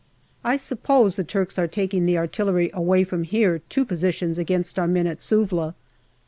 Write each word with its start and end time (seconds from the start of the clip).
I 0.43 0.57
suppose 0.57 1.15
the 1.15 1.23
Turks 1.23 1.59
are 1.59 1.67
taking 1.67 2.07
the 2.07 2.17
artillery 2.17 2.71
away 2.73 3.03
from 3.03 3.21
here 3.21 3.59
to 3.69 3.85
positions 3.85 4.39
against 4.39 4.79
our 4.79 4.87
men 4.87 5.05
at 5.05 5.21
Suvla. 5.21 5.75